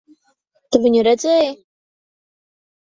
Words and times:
Tu 0.71 0.81
viņu 0.87 1.03
redzēji? 1.11 1.55